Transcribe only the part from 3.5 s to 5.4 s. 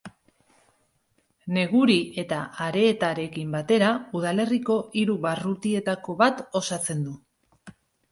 batera, udalerriko hiru